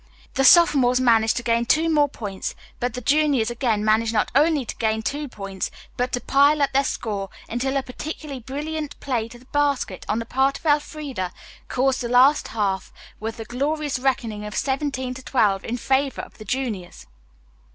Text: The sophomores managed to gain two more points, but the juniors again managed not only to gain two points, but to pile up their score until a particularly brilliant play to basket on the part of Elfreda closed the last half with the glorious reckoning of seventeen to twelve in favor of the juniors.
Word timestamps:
The 0.33 0.43
sophomores 0.43 0.99
managed 0.99 1.37
to 1.37 1.43
gain 1.43 1.67
two 1.67 1.87
more 1.87 2.09
points, 2.09 2.55
but 2.79 2.95
the 2.95 3.01
juniors 3.01 3.51
again 3.51 3.85
managed 3.85 4.13
not 4.13 4.31
only 4.33 4.65
to 4.65 4.75
gain 4.77 5.03
two 5.03 5.27
points, 5.27 5.69
but 5.95 6.11
to 6.13 6.19
pile 6.19 6.63
up 6.63 6.71
their 6.73 6.83
score 6.83 7.29
until 7.47 7.77
a 7.77 7.83
particularly 7.83 8.39
brilliant 8.41 8.99
play 8.99 9.27
to 9.27 9.45
basket 9.53 10.03
on 10.09 10.17
the 10.17 10.25
part 10.25 10.57
of 10.57 10.65
Elfreda 10.65 11.31
closed 11.67 12.01
the 12.01 12.09
last 12.09 12.47
half 12.47 12.91
with 13.19 13.37
the 13.37 13.45
glorious 13.45 13.99
reckoning 13.99 14.43
of 14.43 14.55
seventeen 14.55 15.13
to 15.13 15.21
twelve 15.21 15.63
in 15.63 15.77
favor 15.77 16.23
of 16.23 16.39
the 16.39 16.45
juniors. 16.45 17.05